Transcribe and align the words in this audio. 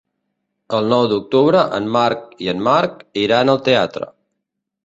El 0.77 0.89
nou 0.93 1.03
d'octubre 1.11 1.61
en 1.79 1.91
Marc 1.97 2.25
i 2.47 2.51
en 2.57 2.67
Marc 2.71 2.99
iran 3.27 3.55
al 3.55 3.61
teatre. 3.69 4.13